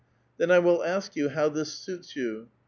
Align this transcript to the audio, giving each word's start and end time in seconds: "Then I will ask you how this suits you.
"Then 0.39 0.49
I 0.49 0.57
will 0.57 0.83
ask 0.83 1.15
you 1.15 1.29
how 1.29 1.47
this 1.49 1.71
suits 1.71 2.15
you. 2.15 2.47